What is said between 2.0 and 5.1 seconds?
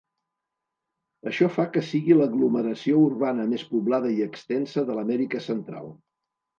l'aglomeració urbana més poblada i extensa de